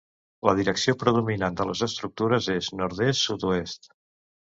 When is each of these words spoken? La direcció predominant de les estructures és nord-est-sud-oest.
La 0.47 0.53
direcció 0.59 0.95
predominant 1.01 1.59
de 1.59 1.67
les 1.71 1.83
estructures 1.87 2.47
és 2.55 2.71
nord-est-sud-oest. 2.79 3.91